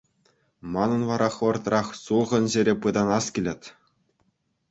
[0.73, 3.61] Манӑн вара хӑвӑртрах сулхӑн ҫӗре пытанас килет.